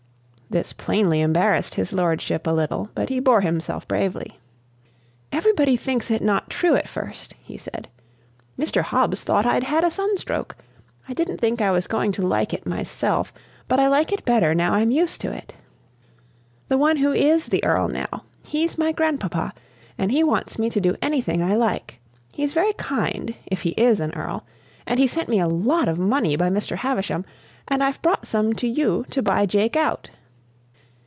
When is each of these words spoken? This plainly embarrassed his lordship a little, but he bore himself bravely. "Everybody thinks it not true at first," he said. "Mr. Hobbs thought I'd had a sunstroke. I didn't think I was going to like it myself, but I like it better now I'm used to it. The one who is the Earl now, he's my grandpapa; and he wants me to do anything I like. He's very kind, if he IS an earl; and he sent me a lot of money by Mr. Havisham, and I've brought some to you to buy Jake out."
This 0.51 0.73
plainly 0.73 1.21
embarrassed 1.21 1.75
his 1.75 1.93
lordship 1.93 2.45
a 2.45 2.51
little, 2.51 2.89
but 2.93 3.07
he 3.07 3.21
bore 3.21 3.39
himself 3.39 3.87
bravely. 3.87 4.37
"Everybody 5.31 5.77
thinks 5.77 6.11
it 6.11 6.21
not 6.21 6.49
true 6.49 6.75
at 6.75 6.89
first," 6.89 7.33
he 7.41 7.55
said. 7.57 7.87
"Mr. 8.59 8.81
Hobbs 8.81 9.23
thought 9.23 9.45
I'd 9.45 9.63
had 9.63 9.85
a 9.85 9.89
sunstroke. 9.89 10.57
I 11.07 11.13
didn't 11.13 11.37
think 11.37 11.61
I 11.61 11.71
was 11.71 11.87
going 11.87 12.11
to 12.11 12.27
like 12.27 12.53
it 12.53 12.65
myself, 12.65 13.31
but 13.69 13.79
I 13.79 13.87
like 13.87 14.11
it 14.11 14.25
better 14.25 14.53
now 14.53 14.73
I'm 14.73 14.91
used 14.91 15.21
to 15.21 15.31
it. 15.31 15.53
The 16.67 16.77
one 16.77 16.97
who 16.97 17.13
is 17.13 17.45
the 17.45 17.63
Earl 17.63 17.87
now, 17.87 18.23
he's 18.45 18.77
my 18.77 18.91
grandpapa; 18.91 19.53
and 19.97 20.11
he 20.11 20.21
wants 20.21 20.59
me 20.59 20.69
to 20.71 20.81
do 20.81 20.97
anything 21.01 21.41
I 21.41 21.55
like. 21.55 21.97
He's 22.33 22.51
very 22.51 22.73
kind, 22.73 23.35
if 23.45 23.61
he 23.61 23.69
IS 23.77 24.01
an 24.01 24.13
earl; 24.15 24.45
and 24.85 24.99
he 24.99 25.07
sent 25.07 25.29
me 25.29 25.39
a 25.39 25.47
lot 25.47 25.87
of 25.87 25.97
money 25.97 26.35
by 26.35 26.49
Mr. 26.49 26.75
Havisham, 26.75 27.23
and 27.69 27.81
I've 27.81 28.01
brought 28.01 28.27
some 28.27 28.51
to 28.55 28.67
you 28.67 29.05
to 29.11 29.21
buy 29.23 29.45
Jake 29.45 29.77
out." 29.77 30.09